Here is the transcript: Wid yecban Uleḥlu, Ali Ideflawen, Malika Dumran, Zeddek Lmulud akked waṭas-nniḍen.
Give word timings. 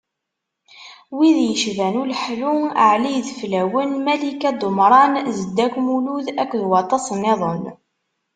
Wid 1.17 1.37
yecban 1.49 1.95
Uleḥlu, 2.01 2.53
Ali 2.89 3.11
Ideflawen, 3.19 3.91
Malika 4.05 4.51
Dumran, 4.59 5.13
Zeddek 5.37 5.73
Lmulud 5.81 6.27
akked 6.41 6.61
waṭas-nniḍen. 6.71 7.63